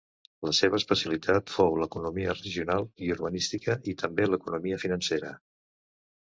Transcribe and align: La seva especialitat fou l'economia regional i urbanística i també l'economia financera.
La 0.45 0.51
seva 0.59 0.77
especialitat 0.81 1.53
fou 1.57 1.77
l'economia 1.81 2.35
regional 2.39 2.89
i 3.09 3.13
urbanística 3.19 3.79
i 3.95 3.97
també 4.03 4.29
l'economia 4.33 4.83
financera. 4.89 5.39